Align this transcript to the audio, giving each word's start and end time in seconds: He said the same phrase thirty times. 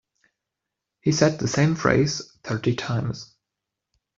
He 1.01 1.11
said 1.11 1.37
the 1.37 1.47
same 1.47 1.75
phrase 1.75 2.35
thirty 2.41 2.75
times. 2.75 3.35